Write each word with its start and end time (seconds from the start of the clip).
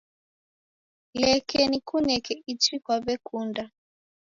Leke 1.21 1.59
nikuneke 1.69 2.33
ichi 2.51 2.75
kwaw'ekunda 2.83 3.63